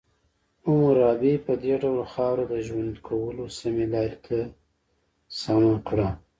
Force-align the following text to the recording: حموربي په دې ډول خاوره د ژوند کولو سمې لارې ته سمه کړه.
حموربي 0.65 1.33
په 1.45 1.53
دې 1.63 1.73
ډول 1.83 2.01
خاوره 2.13 2.43
د 2.53 2.55
ژوند 2.67 2.93
کولو 3.07 3.45
سمې 3.59 3.85
لارې 3.93 4.17
ته 4.25 4.39
سمه 5.39 5.75
کړه. 5.87 6.09